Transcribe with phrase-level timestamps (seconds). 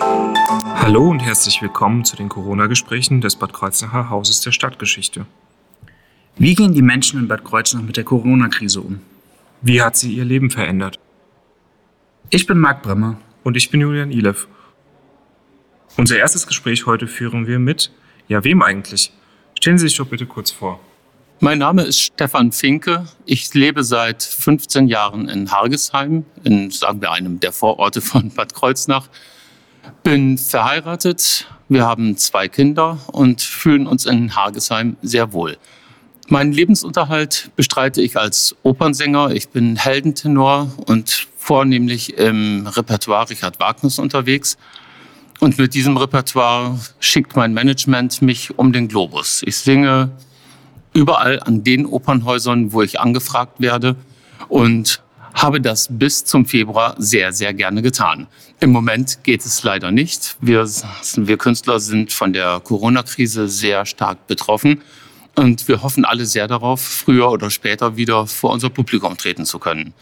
[0.00, 5.26] Hallo und herzlich willkommen zu den Corona-Gesprächen des Bad Kreuznacher Hauses der Stadtgeschichte.
[6.36, 9.00] Wie gehen die Menschen in Bad Kreuznach mit der Corona-Krise um?
[9.60, 10.98] Wie hat sie ihr Leben verändert?
[12.30, 13.18] Ich bin Marc Bremmer.
[13.44, 14.46] Und ich bin Julian Ilev.
[15.96, 17.90] Unser erstes Gespräch heute führen wir mit,
[18.28, 19.12] ja, wem eigentlich?
[19.58, 20.80] Stellen Sie sich doch bitte kurz vor.
[21.40, 23.06] Mein Name ist Stefan Finke.
[23.24, 28.54] Ich lebe seit 15 Jahren in Hargesheim, in, sagen wir, einem der Vororte von Bad
[28.54, 29.08] Kreuznach.
[30.02, 35.56] Bin verheiratet, wir haben zwei Kinder und fühlen uns in Hagesheim sehr wohl.
[36.28, 39.30] Meinen Lebensunterhalt bestreite ich als Opernsänger.
[39.30, 44.58] Ich bin Heldentenor und vornehmlich im Repertoire Richard Wagners unterwegs.
[45.40, 49.42] Und mit diesem Repertoire schickt mein Management mich um den Globus.
[49.46, 50.10] Ich singe
[50.92, 53.96] überall an den Opernhäusern, wo ich angefragt werde
[54.48, 55.00] und
[55.42, 58.26] habe das bis zum Februar sehr, sehr gerne getan.
[58.60, 60.36] Im Moment geht es leider nicht.
[60.40, 60.68] Wir,
[61.16, 64.82] wir Künstler sind von der Corona-Krise sehr stark betroffen.
[65.36, 69.60] Und wir hoffen alle sehr darauf, früher oder später wieder vor unser Publikum treten zu
[69.60, 69.94] können.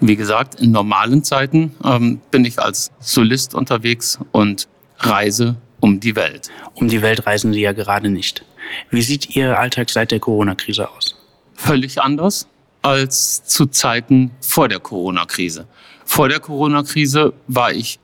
[0.00, 6.16] Wie gesagt, in normalen Zeiten ähm, bin ich als Solist unterwegs und reise um die
[6.16, 6.48] Welt.
[6.74, 8.44] Um die Welt reisen Sie ja gerade nicht.
[8.90, 11.16] Wie sieht Ihr Alltag seit der Corona-Krise aus?
[11.54, 12.48] Völlig anders
[12.82, 15.66] als zu Zeiten vor der Corona-Krise.
[16.04, 17.98] Vor der Corona-Krise war ich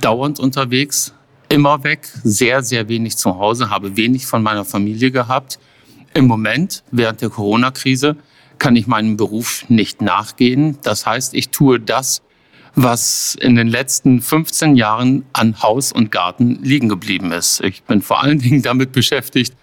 [0.00, 1.14] dauernd unterwegs,
[1.48, 5.58] immer weg, sehr, sehr wenig zu Hause, habe wenig von meiner Familie gehabt.
[6.12, 8.16] Im Moment, während der Corona-Krise,
[8.58, 10.78] kann ich meinem Beruf nicht nachgehen.
[10.82, 12.22] Das heißt, ich tue das,
[12.74, 17.60] was in den letzten 15 Jahren an Haus und Garten liegen geblieben ist.
[17.60, 19.54] Ich bin vor allen Dingen damit beschäftigt,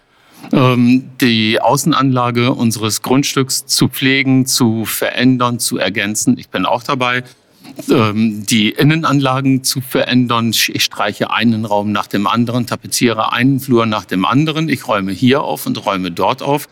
[0.52, 6.36] die Außenanlage unseres Grundstücks zu pflegen, zu verändern, zu ergänzen.
[6.38, 7.24] Ich bin auch dabei,
[7.90, 10.50] ähm, die Innenanlagen zu verändern.
[10.50, 14.68] Ich streiche einen Raum nach dem anderen, tapeziere einen Flur nach dem anderen.
[14.68, 16.68] Ich räume hier auf und räume dort auf.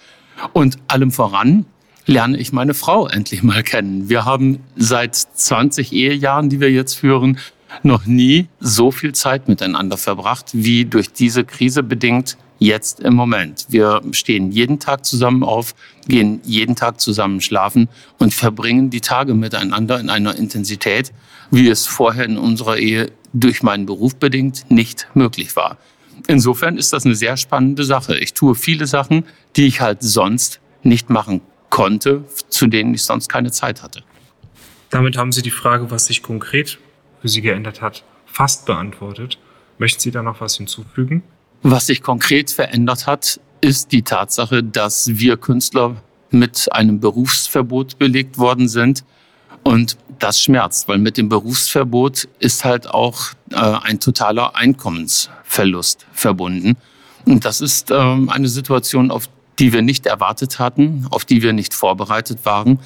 [0.53, 1.65] Und allem voran
[2.06, 4.09] lerne ich meine Frau endlich mal kennen.
[4.09, 7.38] Wir haben seit 20 Ehejahren, die wir jetzt führen,
[7.83, 13.66] noch nie so viel Zeit miteinander verbracht, wie durch diese Krise bedingt jetzt im Moment.
[13.71, 15.75] Wir stehen jeden Tag zusammen auf,
[16.06, 17.88] gehen jeden Tag zusammen schlafen
[18.19, 21.12] und verbringen die Tage miteinander in einer Intensität,
[21.50, 25.78] wie es vorher in unserer Ehe durch meinen Beruf bedingt nicht möglich war.
[26.26, 28.16] Insofern ist das eine sehr spannende Sache.
[28.19, 29.25] Ich tue viele Sachen,
[29.56, 31.41] die ich halt sonst nicht machen
[31.71, 34.03] konnte, zu denen ich sonst keine Zeit hatte.
[34.91, 36.78] Damit haben Sie die Frage, was sich konkret
[37.22, 39.38] für Sie geändert hat, fast beantwortet.
[39.78, 41.22] Möchten Sie da noch was hinzufügen?
[41.62, 45.97] Was sich konkret verändert hat, ist die Tatsache, dass wir Künstler
[46.31, 49.04] mit einem Berufsverbot belegt worden sind.
[49.62, 56.76] Und das schmerzt, weil mit dem Berufsverbot ist halt auch äh, ein totaler Einkommensverlust verbunden.
[57.26, 59.28] Und das ist ähm, eine Situation, auf
[59.59, 62.78] die wir nicht erwartet hatten, auf die wir nicht vorbereitet waren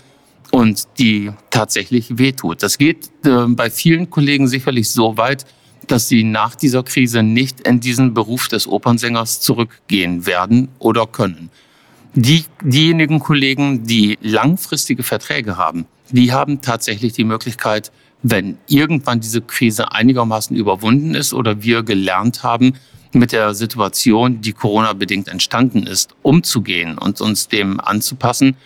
[0.50, 2.62] und die tatsächlich wehtut.
[2.62, 5.46] Das geht äh, bei vielen Kollegen sicherlich so weit,
[5.90, 11.50] dass sie nach dieser Krise nicht in diesen Beruf des Opernsängers zurückgehen werden oder können.
[12.14, 17.90] Die, diejenigen Kollegen, die langfristige Verträge haben, die haben tatsächlich die Möglichkeit,
[18.22, 22.74] wenn irgendwann diese Krise einigermaßen überwunden ist oder wir gelernt haben,
[23.12, 28.56] mit der Situation, die Corona-bedingt entstanden ist, umzugehen und uns dem anzupassen,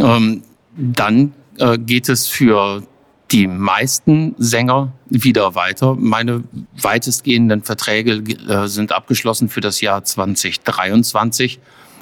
[0.00, 0.42] ähm,
[0.76, 2.82] dann äh, geht es für
[3.32, 5.94] die meisten Sänger wieder weiter.
[5.94, 6.42] Meine
[6.80, 11.60] weitestgehenden Verträge äh, sind abgeschlossen für das Jahr 2023.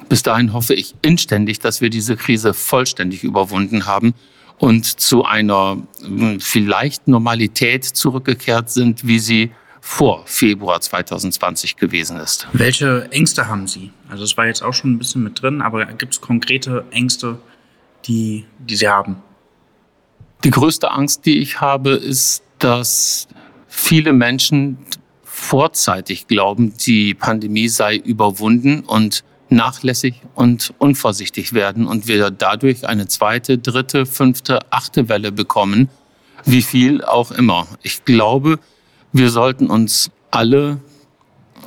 [0.08, 4.14] Bis dahin hoffe ich inständig, dass wir diese Krise vollständig überwunden haben
[4.56, 9.50] und zu einer hm, vielleicht Normalität zurückgekehrt sind, wie sie
[9.80, 12.48] vor Februar 2020 gewesen ist.
[12.52, 13.90] Welche Ängste haben Sie?
[14.08, 17.38] Also es war jetzt auch schon ein bisschen mit drin, aber gibt es konkrete Ängste,
[18.06, 19.16] die, die Sie haben?
[20.44, 23.26] Die größte Angst, die ich habe, ist, dass
[23.66, 24.78] viele Menschen
[25.24, 33.08] vorzeitig glauben, die Pandemie sei überwunden und nachlässig und unvorsichtig werden und wir dadurch eine
[33.08, 35.88] zweite, dritte, fünfte, achte Welle bekommen,
[36.44, 37.66] wie viel auch immer.
[37.82, 38.58] Ich glaube,
[39.12, 40.80] wir sollten uns alle,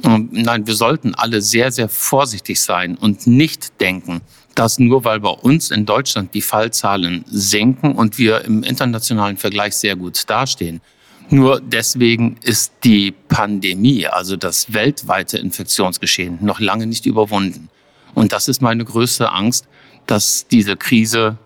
[0.03, 4.21] äh, nein, wir sollten alle sehr, sehr vorsichtig sein und nicht denken,
[4.55, 9.75] dass nur weil bei uns in Deutschland die Fallzahlen senken und wir im internationalen Vergleich
[9.75, 10.81] sehr gut dastehen,
[11.29, 17.69] nur deswegen ist die Pandemie, also das weltweite Infektionsgeschehen, noch lange nicht überwunden.
[18.13, 19.67] Und das ist meine größte Angst,
[20.07, 21.37] dass diese Krise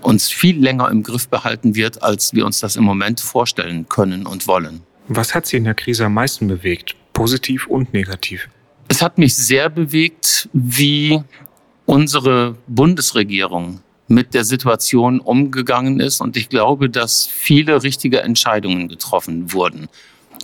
[0.00, 4.26] uns viel länger im Griff behalten wird, als wir uns das im Moment vorstellen können
[4.26, 4.82] und wollen.
[5.06, 8.48] Was hat Sie in der Krise am meisten bewegt, positiv und negativ?
[8.88, 11.22] Es hat mich sehr bewegt, wie
[11.90, 16.20] unsere Bundesregierung mit der Situation umgegangen ist.
[16.20, 19.88] Und ich glaube, dass viele richtige Entscheidungen getroffen wurden.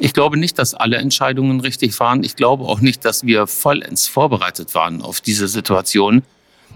[0.01, 2.25] Ich glaube nicht, dass alle Entscheidungen richtig waren.
[2.25, 6.25] Ich glaube auch nicht, dass wir vollends vorbereitet waren auf diese Situation.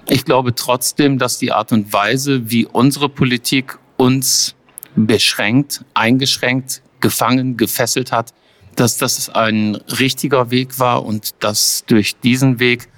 [0.08, 4.54] Ich glaube trotzdem, dass die Art und Weise, wie unsere Politik uns
[4.94, 8.32] beschränkt, eingeschränkt, gefangen, gefesselt hat,
[8.76, 12.88] dass das ein richtiger Weg war und dass durch diesen Weg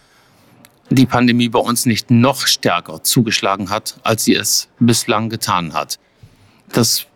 [0.95, 5.99] die Pandemie bei uns nicht noch stärker zugeschlagen hat, als sie es bislang getan hat.
[6.73, 7.07] Das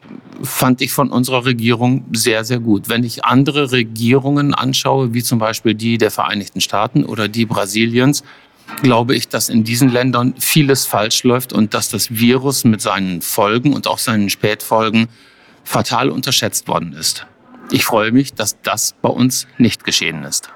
[0.43, 2.89] fand ich von unserer Regierung sehr, sehr gut.
[2.89, 8.23] Wenn ich andere Regierungen anschaue, wie zum Beispiel die der Vereinigten Staaten oder die Brasiliens,
[8.83, 13.23] glaube ich, dass in diesen Ländern vieles falsch läuft und dass das Virus mit seinen
[13.23, 15.09] Folgen und auch seinen Spätfolgen
[15.65, 17.27] fatal unterschätzt worden ist.
[17.71, 20.51] Ich freue mich, dass das bei uns nicht geschehen ist.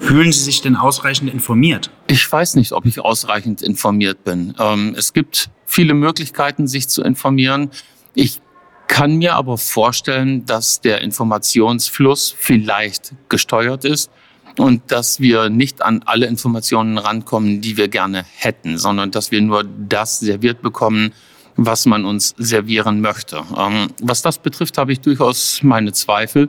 [0.00, 1.90] Fühlen Sie sich denn ausreichend informiert?
[2.08, 4.54] Ich weiß nicht, ob ich ausreichend informiert bin.
[4.58, 7.70] Ähm, es gibt viele Möglichkeiten, sich zu informieren.
[8.14, 8.40] Ich
[8.88, 14.10] kann mir aber vorstellen, dass der Informationsfluss vielleicht gesteuert ist
[14.56, 19.42] und dass wir nicht an alle Informationen rankommen, die wir gerne hätten, sondern dass wir
[19.42, 21.12] nur das serviert bekommen,
[21.56, 23.42] was man uns servieren möchte.
[23.56, 26.48] Ähm, was das betrifft, habe ich durchaus meine Zweifel.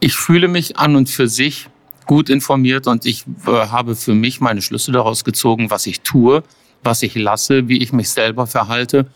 [0.00, 1.68] Ich fühle mich an und für sich
[2.10, 6.42] gut informiert und ich äh, habe für mich meine Schlüsse daraus gezogen, was ich tue,
[6.82, 9.06] was ich lasse, wie ich mich selber verhalte,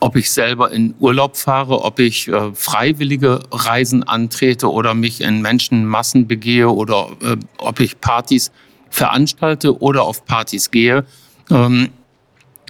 [0.00, 5.42] ob ich selber in Urlaub fahre, ob ich äh, freiwillige Reisen antrete oder mich in
[5.42, 8.50] Menschenmassen begehe oder äh, ob ich Partys
[8.88, 11.04] veranstalte oder auf Partys gehe.
[11.50, 11.90] Ähm,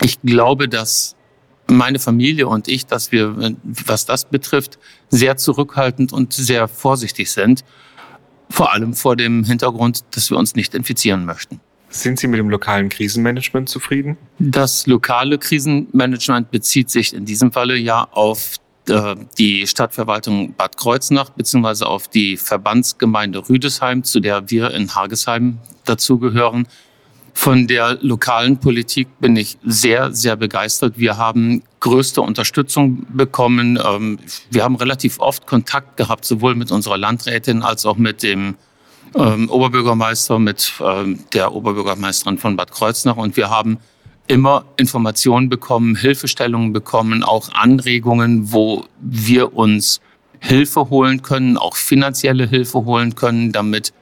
[0.02, 1.14] ich glaube, dass
[1.68, 7.62] meine Familie und ich, dass wir, was das betrifft, sehr zurückhaltend und sehr vorsichtig sind.
[8.50, 11.60] Vor allem vor dem Hintergrund, dass wir uns nicht infizieren möchten.
[11.90, 14.18] Sind Sie mit dem lokalen Krisenmanagement zufrieden?
[14.38, 18.56] Das lokale Krisenmanagement bezieht sich in diesem Falle ja auf
[18.88, 25.58] äh, die Stadtverwaltung Bad Kreuznach beziehungsweise auf die Verbandsgemeinde Rüdesheim, zu der wir in Hagesheim
[25.84, 26.66] dazugehören.
[27.40, 30.98] Von der lokalen Politik bin ich sehr, sehr begeistert.
[30.98, 33.78] Wir haben größte Unterstützung bekommen.
[33.80, 34.18] Ähm,
[34.50, 38.56] wir haben relativ oft Kontakt gehabt, sowohl mit unserer Landrätin als auch mit dem
[39.14, 43.16] ähm, Oberbürgermeister, mit ähm, der Oberbürgermeisterin von Bad Kreuznach.
[43.16, 43.78] Und wir haben
[44.26, 50.00] immer Informationen bekommen, Hilfestellungen bekommen, auch Anregungen, wo wir uns
[50.40, 53.92] Hilfe holen können, auch finanzielle Hilfe holen können, damit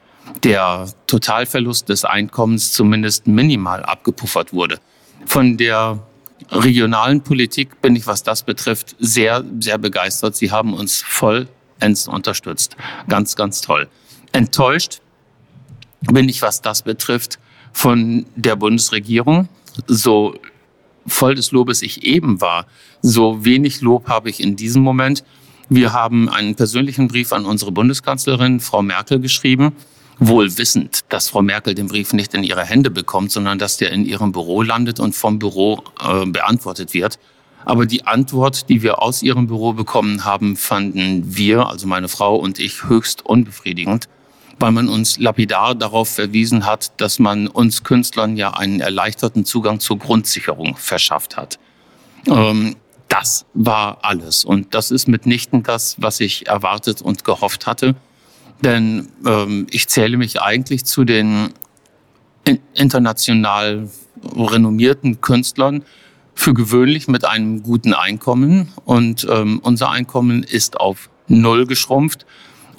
[0.43, 4.79] der Totalverlust des Einkommens zumindest minimal abgepuffert wurde.
[5.25, 6.03] Von der
[6.51, 10.37] regionalen Politik bin ich, was das betrifft, sehr, sehr begeistert.
[10.37, 12.77] Sie haben uns vollends unterstützt.
[13.09, 13.89] Ganz, ganz toll.
[14.33, 15.01] Enttäuscht
[16.03, 17.39] bin ich, was das betrifft,
[17.73, 19.49] von der Bundesregierung.
[19.87, 20.35] So
[21.07, 22.67] voll des Lobes ich eben war,
[23.03, 25.25] so wenig Lob habe ich in diesem Moment.
[25.69, 29.73] Wir haben einen persönlichen Brief an unsere Bundeskanzlerin, Frau Merkel, geschrieben
[30.19, 33.93] wohl wissend, dass Frau Merkel den Brief nicht in ihre Hände bekommt, sondern dass der
[33.93, 37.19] in ihrem Büro landet und vom Büro äh, beantwortet wird.
[37.65, 42.37] Aber die Antwort, die wir aus ihrem Büro bekommen haben, fanden wir, also meine Frau
[42.37, 44.09] und ich, höchst unbefriedigend,
[44.61, 49.81] weil man uns lapidar darauf verwiesen hat, dass man uns Künstlern ja einen erleichterten Zugang
[49.81, 51.59] zur Grundsicherung verschafft hat.
[52.29, 52.77] Ähm,
[53.09, 54.45] das war alles.
[54.45, 57.95] Und das ist mitnichten das, was ich erwartet und gehofft hatte.
[58.63, 61.53] Denn ähm, ich zähle mich eigentlich zu den
[62.75, 63.89] international
[64.35, 65.85] renommierten Künstlern
[66.35, 68.73] für gewöhnlich mit einem guten Einkommen.
[68.85, 72.25] Und ähm, unser Einkommen ist auf Null geschrumpft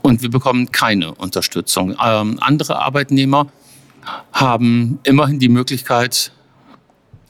[0.02, 1.96] und wir bekommen keine Unterstützung.
[2.02, 3.48] Ähm, andere Arbeitnehmer
[4.32, 6.32] haben immerhin die Möglichkeit,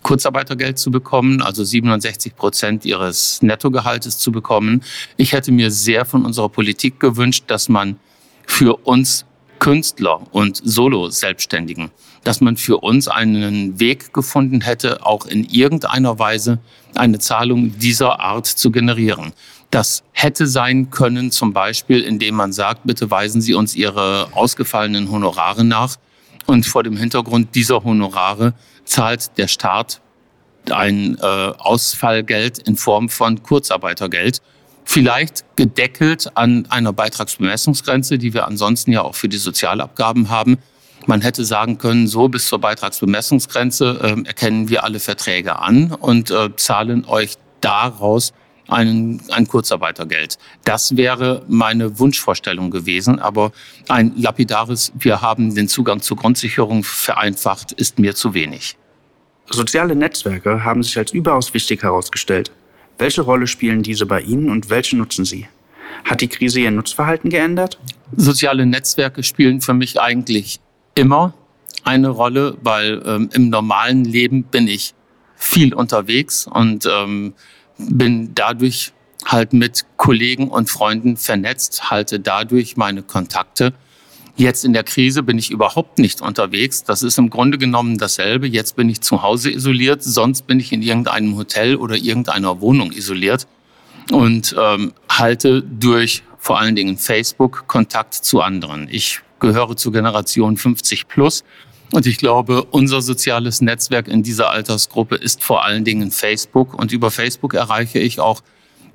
[0.03, 4.83] Kurzarbeitergeld zu bekommen, also 67 Prozent ihres Nettogehaltes zu bekommen.
[5.17, 7.99] Ich hätte mir sehr von unserer Politik gewünscht, dass man
[8.47, 9.25] für uns
[9.59, 11.91] Künstler und Solo-Selbstständigen,
[12.23, 16.59] dass man für uns einen Weg gefunden hätte, auch in irgendeiner Weise
[16.95, 19.33] eine Zahlung dieser Art zu generieren.
[19.69, 25.11] Das hätte sein können, zum Beispiel, indem man sagt, bitte weisen Sie uns Ihre ausgefallenen
[25.11, 25.97] Honorare nach.
[26.45, 28.53] Und vor dem Hintergrund dieser Honorare
[28.85, 30.01] zahlt der Staat
[30.71, 34.41] ein äh, Ausfallgeld in Form von Kurzarbeitergeld
[34.87, 40.57] vielleicht gedeckelt an einer Beitragsbemessungsgrenze, die wir ansonsten ja auch für die Sozialabgaben haben.
[41.05, 46.31] Man hätte sagen können, so bis zur Beitragsbemessungsgrenze äh, erkennen wir alle Verträge an und
[46.31, 48.33] äh, zahlen euch daraus
[48.69, 50.37] ein, ein Kurzarbeitergeld.
[50.63, 53.51] Das wäre meine Wunschvorstellung gewesen, aber
[53.89, 58.77] ein lapidares, wir haben den Zugang zur Grundsicherung vereinfacht, ist mir zu wenig.
[59.49, 62.51] Soziale Netzwerke haben sich als überaus wichtig herausgestellt.
[62.97, 65.47] Welche Rolle spielen diese bei Ihnen und welche nutzen Sie?
[66.03, 67.79] Hat die Krise Ihr Nutzverhalten geändert?
[68.15, 70.59] Soziale Netzwerke spielen für mich eigentlich
[70.95, 71.33] immer
[71.83, 74.93] eine Rolle, weil ähm, im normalen Leben bin ich
[75.35, 77.33] viel unterwegs und ähm,
[77.77, 78.93] bin dadurch
[79.25, 83.73] halt mit Kollegen und Freunden vernetzt, halte dadurch meine Kontakte.
[84.37, 86.83] Jetzt in der Krise bin ich überhaupt nicht unterwegs.
[86.83, 88.47] Das ist im Grunde genommen dasselbe.
[88.47, 92.91] Jetzt bin ich zu Hause isoliert, sonst bin ich in irgendeinem Hotel oder irgendeiner Wohnung
[92.91, 93.47] isoliert
[94.11, 98.87] und ähm, halte durch vor allen Dingen Facebook Kontakt zu anderen.
[98.91, 101.43] Ich gehöre zur Generation 50 plus
[101.91, 106.73] und ich glaube, unser soziales Netzwerk in dieser Altersgruppe ist vor allen Dingen Facebook.
[106.73, 108.41] Und über Facebook erreiche ich auch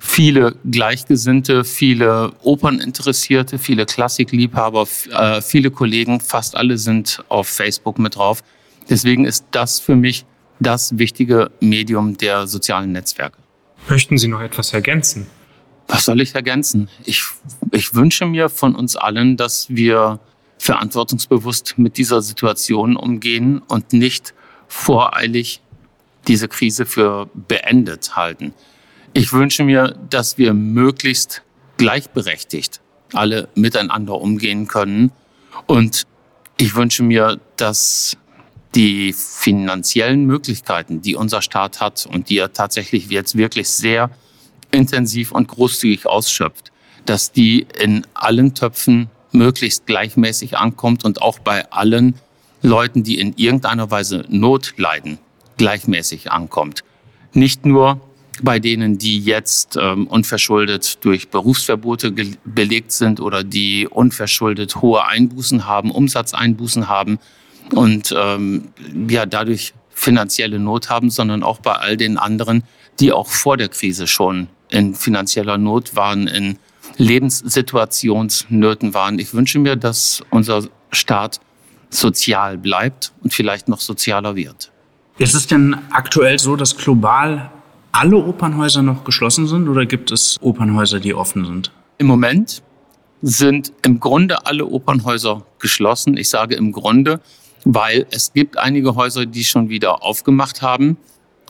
[0.03, 6.19] viele Gleichgesinnte, viele Operninteressierte, viele Klassikliebhaber, äh, viele Kollegen.
[6.19, 8.43] Fast alle sind auf Facebook mit drauf.
[8.89, 10.25] Deswegen ist das für mich
[10.59, 13.37] das wichtige Medium der sozialen Netzwerke.
[13.89, 15.25] Möchten Sie noch etwas ergänzen?
[15.87, 16.89] Was soll ich ergänzen?
[17.05, 17.23] Ich,
[17.71, 20.19] ich wünsche mir von uns allen, dass wir
[20.57, 24.33] verantwortungsbewusst mit dieser Situation umgehen und nicht
[24.67, 25.61] voreilig
[26.27, 28.53] diese Krise für beendet halten.
[29.15, 31.43] Ich wünsche mir, dass wir möglichst
[31.77, 32.81] gleichberechtigt
[33.13, 35.11] alle miteinander umgehen können.
[35.67, 36.07] Und
[36.57, 38.17] ich wünsche mir, dass
[38.73, 44.09] die finanziellen Möglichkeiten, die unser Staat hat und die er tatsächlich jetzt wirklich sehr
[44.71, 46.71] intensiv und großzügig ausschöpft,
[47.05, 52.15] dass die in allen Töpfen möglichst gleichmäßig ankommt und auch bei allen
[52.63, 55.19] Leuten, die in irgendeiner Weise Not leiden,
[55.57, 56.83] gleichmäßig ankommt.
[57.33, 58.01] Nicht nur
[58.41, 62.11] bei denen, die jetzt ähm, unverschuldet durch Berufsverbote
[62.45, 67.19] belegt sind oder die unverschuldet hohe Einbußen haben, Umsatzeinbußen haben
[67.73, 68.69] und ähm,
[69.07, 72.63] ja dadurch finanzielle Not haben, sondern auch bei all den anderen,
[72.99, 76.57] die auch vor der Krise schon in finanzieller Not waren, in
[76.97, 79.19] Lebenssituationsnöten waren.
[79.19, 81.39] Ich wünsche mir, dass unser Staat
[81.89, 84.71] sozial bleibt und vielleicht noch sozialer wird.
[85.19, 87.51] Ist es denn aktuell so, dass global
[87.93, 91.71] alle Opernhäuser noch geschlossen sind oder gibt es Opernhäuser, die offen sind?
[91.99, 92.61] Im Moment
[93.21, 96.17] sind im Grunde alle Opernhäuser geschlossen.
[96.17, 97.21] Ich sage im Grunde,
[97.63, 100.97] weil es gibt einige Häuser, die schon wieder aufgemacht haben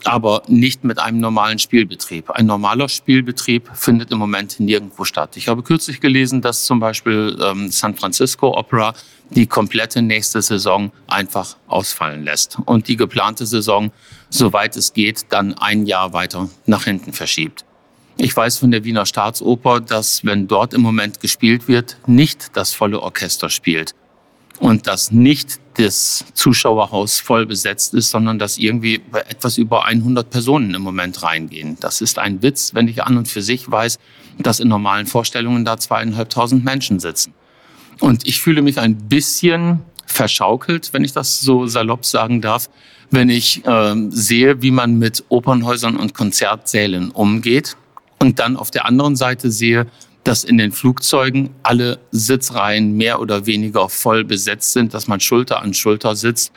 [0.04, 2.30] aber nicht mit einem normalen Spielbetrieb.
[2.30, 5.36] Ein normaler Spielbetrieb findet im Moment nirgendwo statt.
[5.36, 8.94] Ich habe kürzlich gelesen, dass zum Beispiel ähm, San Francisco Opera
[9.30, 13.90] die komplette nächste Saison einfach ausfallen lässt und die geplante Saison,
[14.30, 17.64] soweit es geht, dann ein Jahr weiter nach hinten verschiebt.
[18.16, 22.72] Ich weiß von der Wiener Staatsoper, dass wenn dort im Moment gespielt wird, nicht das
[22.72, 23.94] volle Orchester spielt
[24.60, 30.74] und dass nicht das Zuschauerhaus voll besetzt ist, sondern dass irgendwie etwas über 100 Personen
[30.74, 31.76] im Moment reingehen.
[31.80, 33.98] Das ist ein Witz, wenn ich an und für sich weiß,
[34.38, 37.34] dass in normalen Vorstellungen da zweieinhalbtausend Menschen sitzen.
[38.00, 42.68] Und ich fühle mich ein bisschen verschaukelt, wenn ich das so salopp sagen darf,
[43.10, 47.76] wenn ich äh, sehe, wie man mit Opernhäusern und Konzertsälen umgeht
[48.18, 49.86] und dann auf der anderen Seite sehe,
[50.24, 55.60] dass in den Flugzeugen alle Sitzreihen mehr oder weniger voll besetzt sind, dass man Schulter
[55.60, 56.52] an Schulter sitzt.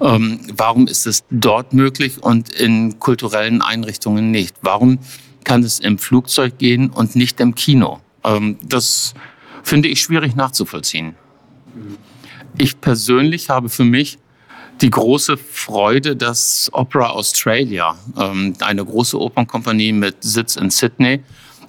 [0.00, 4.56] Ähm, warum ist es dort möglich und in kulturellen Einrichtungen nicht?
[4.62, 4.98] Warum
[5.44, 8.00] kann es im Flugzeug gehen und nicht im Kino?
[8.24, 9.14] Ähm, das
[9.62, 11.14] finde ich schwierig nachzuvollziehen.
[12.58, 14.18] Ich persönlich habe für mich
[14.80, 21.20] die große Freude, dass Opera Australia, ähm, eine große Opernkompanie mit Sitz in Sydney,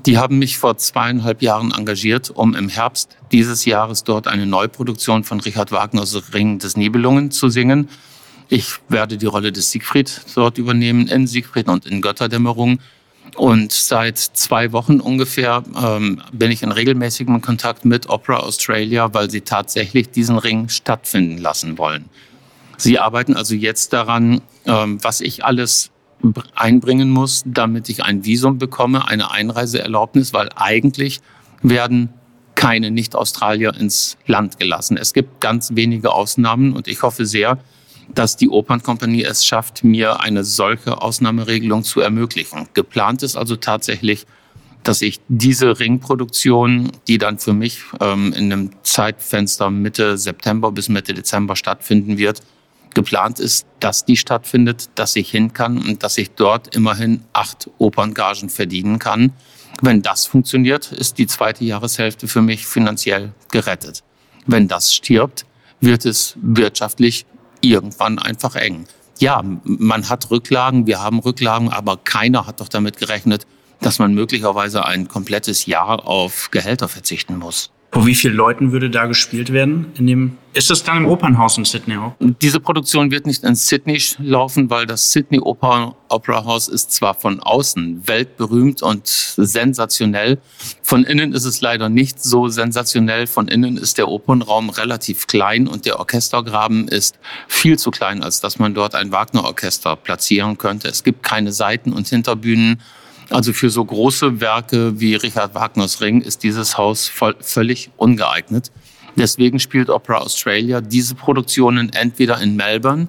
[0.06, 5.24] die haben mich vor zweieinhalb Jahren engagiert, um im Herbst dieses Jahres dort eine Neuproduktion
[5.24, 7.88] von Richard Wagners Ring des Nibelungen zu singen.
[8.50, 12.80] Ich werde die Rolle des Siegfried dort übernehmen, in Siegfried und in Götterdämmerung.
[13.36, 19.30] Und seit zwei Wochen ungefähr ähm, bin ich in regelmäßigem Kontakt mit Opera Australia, weil
[19.32, 22.10] sie tatsächlich diesen Ring stattfinden lassen wollen.
[22.78, 25.92] Sie arbeiten also jetzt daran, ähm, was ich alles
[26.56, 31.20] einbringen muss, damit ich ein Visum bekomme, eine Einreiseerlaubnis, weil eigentlich
[31.62, 32.10] werden
[32.56, 34.96] keine Nicht-Australier ins Land gelassen.
[34.96, 37.58] Es gibt ganz wenige Ausnahmen und ich hoffe sehr,
[38.16, 42.68] dass die Opernkompanie es schafft, mir eine solche Ausnahmeregelung zu ermöglichen.
[42.74, 44.26] Geplant ist also tatsächlich,
[44.84, 50.90] dass ich diese Ringproduktion, die dann für mich ähm, in einem Zeitfenster Mitte September bis
[50.90, 52.42] Mitte Dezember stattfinden wird,
[52.94, 57.70] Geplant ist, dass die stattfindet, dass ich hin kann und dass ich dort immerhin acht
[57.80, 59.34] Operngagen verdienen kann.
[59.82, 64.04] Wenn das funktioniert, ist die zweite Jahreshälfte für mich finanziell gerettet.
[64.46, 65.46] Wenn das stirbt,
[65.82, 67.26] wird es wirtschaftlich
[67.64, 68.86] irgendwann einfach eng.
[69.20, 73.48] Ja, man hat Rücklagen, wir haben Rücklagen, aber keiner hat doch damit gerechnet,
[73.80, 77.72] dass man möglicherweise ein komplettes Jahr auf Gehälter verzichten muss.
[77.94, 79.86] Vor wie vielen Leuten würde da gespielt werden?
[80.00, 82.16] In dem, ist das dann im Opernhaus in Sydney auch?
[82.20, 87.14] Diese Produktion wird nicht in Sydney laufen, weil das Sydney Opera, Opera House ist zwar
[87.14, 90.40] von außen weltberühmt und sensationell.
[90.82, 93.28] Von innen ist es leider nicht so sensationell.
[93.28, 98.42] Von innen ist der Opernraum relativ klein und der Orchestergraben ist viel zu klein, als
[98.42, 100.88] dass man dort ein Wagner-Orchester platzieren könnte.
[100.88, 102.82] Es gibt keine Seiten- und Hinterbühnen.
[103.34, 108.72] Also für so große Werke wie Richard Wagners Ring ist dieses Haus voll, völlig ungeeignet.
[109.16, 113.08] Deswegen spielt Opera Australia diese Produktionen entweder in Melbourne.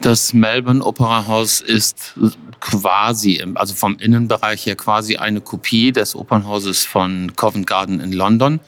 [0.00, 2.14] Das Melbourne Opera House ist
[2.58, 8.58] quasi, also vom Innenbereich her quasi eine Kopie des Opernhauses von Covent Garden in London.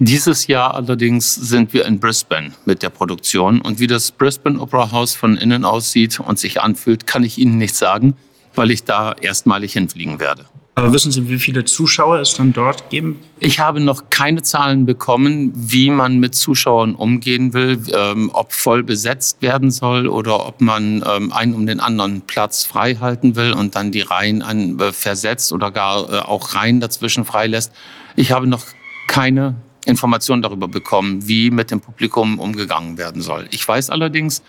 [0.00, 3.60] Dieses Jahr allerdings sind wir in Brisbane mit der Produktion.
[3.60, 7.58] Und wie das Brisbane Opera House von innen aussieht und sich anfühlt, kann ich Ihnen
[7.58, 8.16] nicht sagen
[8.56, 10.46] weil ich da erstmalig hinfliegen werde.
[10.78, 13.18] Aber wissen Sie, wie viele Zuschauer es dann dort geben?
[13.40, 18.82] Ich habe noch keine Zahlen bekommen, wie man mit Zuschauern umgehen will, ähm, ob voll
[18.82, 23.54] besetzt werden soll oder ob man ähm, einen um den anderen Platz frei halten will
[23.54, 27.72] und dann die Reihen an, äh, versetzt oder gar äh, auch Reihen dazwischen freilässt.
[28.14, 28.66] Ich habe noch
[29.08, 29.54] keine
[29.86, 33.46] Informationen darüber bekommen, wie mit dem Publikum umgegangen werden soll.
[33.50, 34.42] Ich weiß allerdings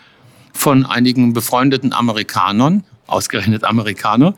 [0.58, 4.34] von einigen befreundeten Amerikanern, ausgerechnet Amerikaner,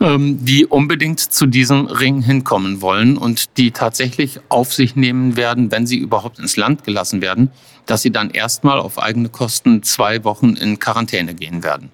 [0.00, 5.70] ähm, die unbedingt zu diesem Ring hinkommen wollen und die tatsächlich auf sich nehmen werden,
[5.70, 7.50] wenn sie überhaupt ins Land gelassen werden,
[7.86, 11.90] dass sie dann erstmal auf eigene Kosten zwei Wochen in Quarantäne gehen werden.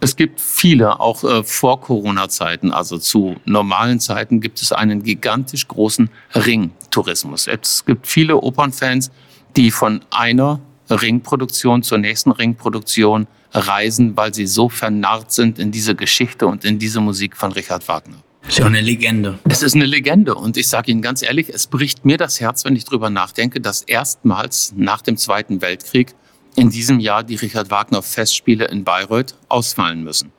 [0.00, 5.68] Es gibt viele, auch äh, vor Corona-Zeiten, also zu normalen Zeiten, gibt es einen gigantisch
[5.68, 7.46] großen Ringtourismus.
[7.46, 9.10] Es gibt viele Opernfans,
[9.56, 15.94] die von einer Ringproduktion zur nächsten Ringproduktion reisen, weil sie so vernarrt sind in diese
[15.94, 18.16] Geschichte und in diese Musik von Richard Wagner.
[18.48, 19.38] Ist ja eine Legende.
[19.48, 22.64] Es ist eine Legende und ich sage Ihnen ganz ehrlich, es bricht mir das Herz,
[22.64, 26.14] wenn ich drüber nachdenke, dass erstmals nach dem Zweiten Weltkrieg
[26.54, 30.32] in diesem Jahr die Richard Wagner Festspiele in Bayreuth ausfallen müssen.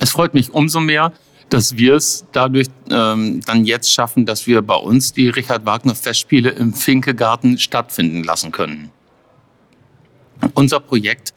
[0.00, 1.12] Es freut mich umso mehr,
[1.50, 5.94] dass wir es dadurch ähm, dann jetzt schaffen, dass wir bei uns die Richard Wagner
[5.94, 8.90] Festspiele im Finkegarten stattfinden lassen können.
[10.54, 11.32] Unser Projekt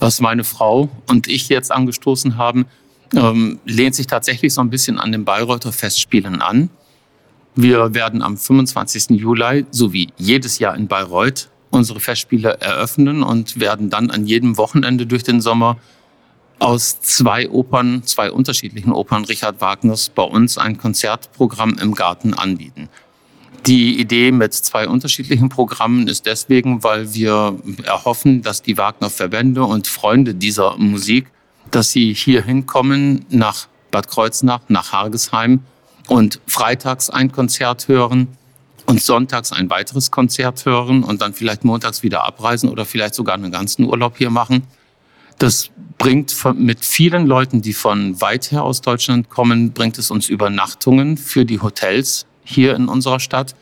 [0.00, 2.66] was meine Frau und ich jetzt angestoßen haben,
[3.14, 6.70] ähm, lehnt sich tatsächlich so ein bisschen an den Bayreuther Festspielen an.
[7.54, 9.18] Wir werden am 25.
[9.18, 14.56] Juli, so wie jedes Jahr in Bayreuth, unsere Festspiele eröffnen und werden dann an jedem
[14.56, 15.76] Wochenende durch den Sommer
[16.60, 22.88] aus zwei Opern, zwei unterschiedlichen Opern Richard Wagners bei uns ein Konzertprogramm im Garten anbieten.
[23.68, 29.86] Die Idee mit zwei unterschiedlichen Programmen ist deswegen, weil wir erhoffen, dass die Wagner-Verbände und
[29.88, 31.30] Freunde dieser Musik,
[31.70, 35.64] dass sie hier hinkommen nach Bad Kreuznach, nach Hargesheim
[36.06, 38.28] und freitags ein Konzert hören
[38.86, 43.34] und sonntags ein weiteres Konzert hören und dann vielleicht montags wieder abreisen oder vielleicht sogar
[43.34, 44.62] einen ganzen Urlaub hier machen.
[45.36, 50.30] Das bringt mit vielen Leuten, die von weit her aus Deutschland kommen, bringt es uns
[50.30, 53.54] Übernachtungen für die Hotels hier in unserer Stadt.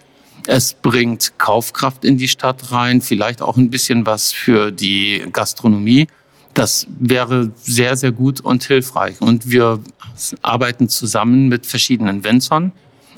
[0.46, 6.06] Es bringt Kaufkraft in die Stadt rein, vielleicht auch ein bisschen was für die Gastronomie.
[6.54, 9.20] Das wäre sehr, sehr gut und hilfreich.
[9.20, 9.80] Und wir
[10.42, 12.72] arbeiten zusammen mit verschiedenen Winzern.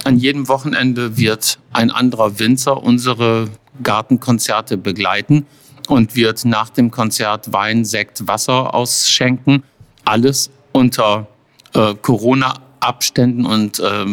[0.04, 3.50] An jedem Wochenende wird ein anderer Winzer unsere
[3.82, 5.46] Gartenkonzerte begleiten
[5.88, 9.62] und wird nach dem Konzert Wein, Sekt, Wasser ausschenken.
[10.04, 11.28] Alles unter
[11.74, 14.06] äh, Corona-Abständen und äh,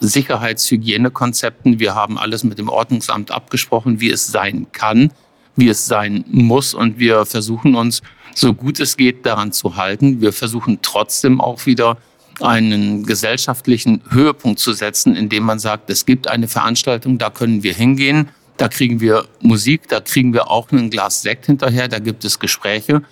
[0.00, 1.78] Sicherheitshygienekonzepten.
[1.78, 5.12] Wir haben alles mit dem Ordnungsamt abgesprochen, wie es sein kann,
[5.56, 6.74] wie es sein muss.
[6.74, 8.02] Und wir versuchen uns,
[8.34, 10.20] so gut es geht, daran zu halten.
[10.20, 11.96] Wir versuchen trotzdem auch wieder
[12.40, 17.72] einen gesellschaftlichen Höhepunkt zu setzen, indem man sagt, es gibt eine Veranstaltung, da können wir
[17.72, 18.28] hingehen,
[18.58, 22.38] da kriegen wir Musik, da kriegen wir auch ein Glas Sekt hinterher, da gibt es
[22.38, 23.02] Gespräche.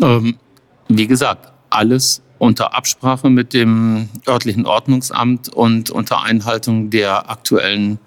[0.00, 0.38] Ähm,
[0.88, 8.00] wie gesagt, alles unter Absprache mit dem örtlichen Ordnungsamt und unter Einhaltung der aktuellen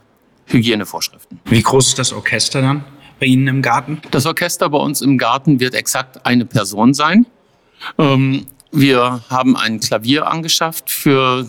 [0.47, 1.39] Hygienevorschriften.
[1.45, 2.83] Wie groß ist das Orchester dann
[3.17, 4.01] bei Ihnen im Garten?
[4.11, 7.25] Das Orchester bei uns im Garten wird exakt eine Person sein.
[7.97, 11.47] Ähm, wir haben ein Klavier angeschafft für,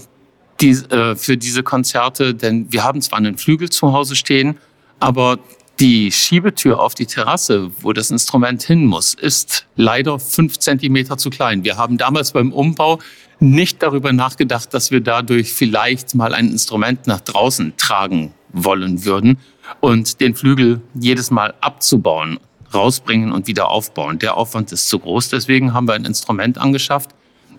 [0.60, 4.58] die, äh, für diese Konzerte, denn wir haben zwar einen Flügel zu Hause stehen,
[5.00, 5.40] aber
[5.78, 11.28] Die Schiebetür auf die Terrasse, wo das Instrument hin muss, ist leider fünf Zentimeter zu
[11.28, 11.64] klein.
[11.64, 12.98] Wir haben damals beim Umbau
[13.40, 19.38] nicht darüber nachgedacht, dass wir dadurch vielleicht mal ein Instrument nach draußen tragen wollen würden
[19.80, 22.40] und den Flügel jedes Mal abzubauen,
[22.72, 24.18] rausbringen und wieder aufbauen.
[24.18, 25.28] Der Aufwand ist zu groß.
[25.28, 27.10] Deswegen haben wir ein Instrument angeschafft,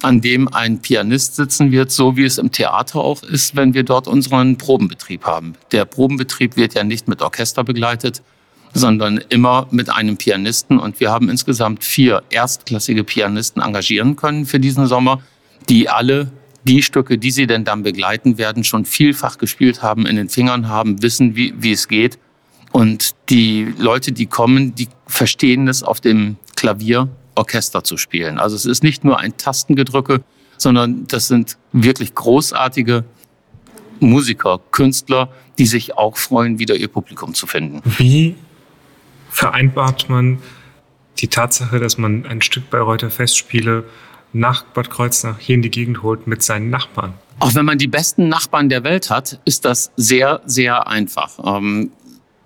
[0.04, 3.84] an dem ein Pianist sitzen wird, so wie es im Theater auch ist, wenn wir
[3.84, 5.54] dort unseren Probenbetrieb haben.
[5.72, 8.22] Der Probenbetrieb wird ja nicht mit Orchester begleitet,
[8.74, 10.80] sondern immer mit einem Pianisten.
[10.80, 15.22] Und wir haben insgesamt vier erstklassige Pianisten engagieren können für diesen Sommer,
[15.70, 16.32] die alle
[16.64, 20.68] die Stücke, die sie denn dann begleiten werden, schon vielfach gespielt haben, in den Fingern
[20.68, 22.20] haben, wissen, wie, wie es geht.
[22.72, 28.40] Und die Leute, die kommen, die verstehen es auf dem Klavier Orchester zu spielen.
[28.40, 30.22] Also es ist nicht nur ein Tastengedrücke,
[30.58, 33.06] sondern das sind wirklich großartige
[34.00, 37.82] Musiker, Künstler, die sich auch freuen, wieder ihr Publikum zu finden.
[37.98, 38.36] Wie
[39.30, 40.40] vereinbart man
[41.20, 43.86] die Tatsache, dass man ein Stück Bayreuther Festspiele
[44.34, 47.14] nach Bad Kreuznach hier in die Gegend holt mit seinen Nachbarn?
[47.40, 51.38] Auch wenn man die besten Nachbarn der Welt hat, ist das sehr, sehr einfach.
[51.44, 51.92] Ähm,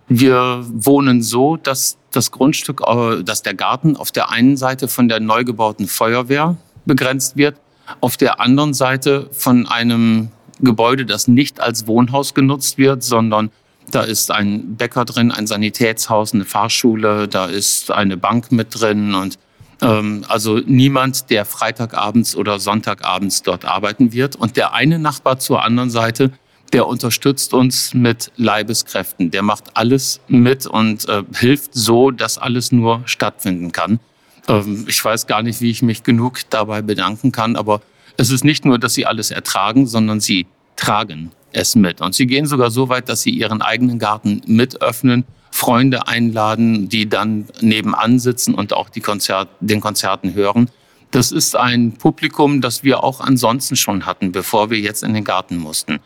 [0.07, 5.07] wir wohnen so, dass das Grundstück, äh, dass der Garten auf der einen Seite von
[5.07, 7.57] der neu gebauten Feuerwehr begrenzt wird,
[7.99, 13.51] auf der anderen Seite von einem Gebäude, das nicht als Wohnhaus genutzt wird, sondern
[13.89, 19.15] da ist ein Bäcker drin, ein Sanitätshaus, eine Fahrschule, da ist eine Bank mit drin
[19.15, 19.37] und
[19.81, 24.35] ähm, also niemand, der Freitagabends oder Sonntagabends dort arbeiten wird.
[24.35, 26.31] Und der eine Nachbar zur anderen Seite
[26.73, 29.31] der unterstützt uns mit Leibeskräften.
[29.31, 33.99] Der macht alles mit und äh, hilft so, dass alles nur stattfinden kann.
[34.47, 37.81] Ähm, ich weiß gar nicht, wie ich mich genug dabei bedanken kann, aber
[38.17, 42.01] es ist nicht nur, dass sie alles ertragen, sondern sie tragen es mit.
[42.01, 46.87] Und sie gehen sogar so weit, dass sie ihren eigenen Garten mit öffnen, Freunde einladen,
[46.87, 50.69] die dann nebenan sitzen und auch die Konzert, den Konzerten hören.
[51.11, 55.25] Das ist ein Publikum, das wir auch ansonsten schon hatten, bevor wir jetzt in den
[55.25, 55.99] Garten mussten.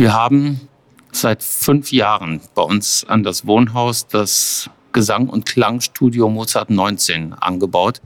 [0.00, 0.58] Wir haben
[1.12, 8.00] seit fünf Jahren bei uns an das Wohnhaus das Gesang- und Klangstudio Mozart 19 angebaut.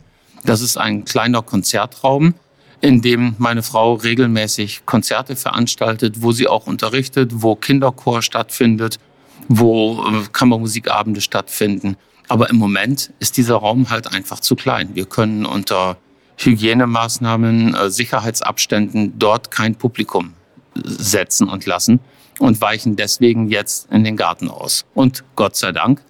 [0.45, 2.35] Das ist ein kleiner Konzertraum,
[2.81, 8.99] in dem meine Frau regelmäßig Konzerte veranstaltet, wo sie auch unterrichtet, wo Kinderchor stattfindet,
[9.47, 11.97] wo äh, Kammermusikabende stattfinden.
[12.27, 14.91] Aber im Moment ist dieser Raum halt einfach zu klein.
[14.95, 15.97] Wir können unter
[16.39, 20.35] Hygienemaßnahmen, äh, Sicherheitsabständen dort kein Publikum
[20.75, 22.01] setzen und lassen
[22.39, 24.85] und weichen deswegen jetzt in den Garten aus.
[24.95, 26.03] Und Gott sei Dank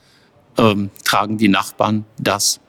[0.59, 2.61] ähm, tragen die Nachbarn das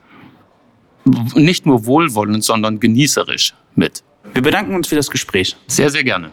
[1.34, 4.02] nicht nur wohlwollend, sondern genießerisch mit.
[4.34, 5.56] Wir bedanken uns für das Gespräch.
[5.68, 6.30] Sehr, sehr gerne.